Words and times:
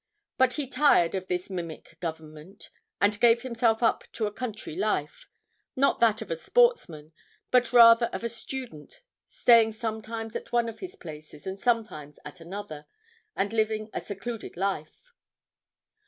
But 0.39 0.53
he 0.53 0.65
tired 0.65 1.13
of 1.13 1.27
this 1.27 1.47
mimic 1.51 1.99
government, 1.99 2.71
and 2.99 3.19
gave 3.19 3.43
himself 3.43 3.83
up 3.83 4.03
to 4.13 4.25
a 4.25 4.33
country 4.33 4.75
life, 4.75 5.29
not 5.75 5.99
that 5.99 6.23
of 6.23 6.31
a 6.31 6.35
sportsman, 6.35 7.13
but 7.51 7.71
rather 7.71 8.07
of 8.07 8.23
a 8.23 8.27
student, 8.29 9.03
staying 9.27 9.73
sometimes 9.73 10.35
at 10.35 10.51
one 10.51 10.67
of 10.67 10.79
his 10.79 10.95
places 10.95 11.45
and 11.45 11.59
sometimes 11.61 12.17
at 12.25 12.41
another, 12.41 12.87
and 13.35 13.53
living 13.53 13.91
a 13.93 14.01
secluded 14.01 14.57
life. 14.57 15.13